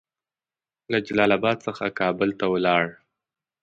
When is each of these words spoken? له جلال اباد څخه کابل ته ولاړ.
له 0.91 0.97
جلال 1.07 1.31
اباد 1.37 1.57
څخه 1.67 1.85
کابل 1.99 2.29
ته 2.39 2.45
ولاړ. 2.53 2.85